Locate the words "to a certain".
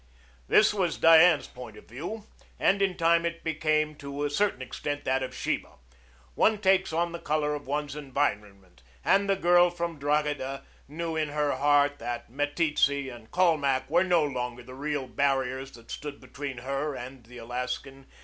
3.97-4.59